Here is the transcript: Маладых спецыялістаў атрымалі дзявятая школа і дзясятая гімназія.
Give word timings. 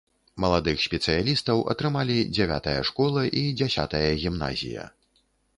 Маладых 0.43 0.79
спецыялістаў 0.85 1.61
атрымалі 1.75 2.17
дзявятая 2.35 2.75
школа 2.91 3.21
і 3.43 3.47
дзясятая 3.61 4.07
гімназія. 4.25 4.91